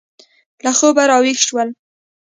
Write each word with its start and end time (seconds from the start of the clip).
له 0.63 0.71
خوبه 0.77 1.03
را 1.09 1.17
ویښ 1.23 1.39
شول. 1.47 1.69